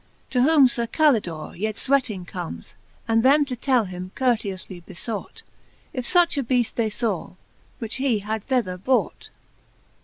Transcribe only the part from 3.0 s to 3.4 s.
And